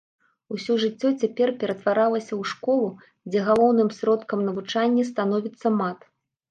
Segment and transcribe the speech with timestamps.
[0.53, 2.89] Усё жыццё цяпер ператварылася ў школу,
[3.31, 5.99] дзе галоўным сродкам навучання становіцца мат.